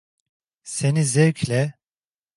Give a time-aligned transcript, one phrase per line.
[0.63, 1.73] Seni zevkle…